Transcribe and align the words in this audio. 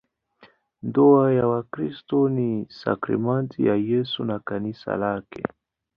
Ndoa 0.83 1.33
ya 1.33 1.47
Wakristo 1.47 2.17
ni 2.35 2.49
sakramenti 2.81 3.59
ya 3.67 3.75
Yesu 3.89 4.23
na 4.23 4.39
Kanisa 4.39 4.97
lake. 4.97 5.43